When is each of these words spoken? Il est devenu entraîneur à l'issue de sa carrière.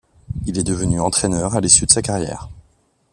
Il 0.47 0.57
est 0.57 0.63
devenu 0.63 0.99
entraîneur 0.99 1.55
à 1.55 1.61
l'issue 1.61 1.85
de 1.85 1.91
sa 1.91 2.01
carrière. 2.01 2.49